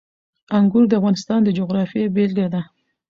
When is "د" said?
0.87-0.93, 1.43-1.49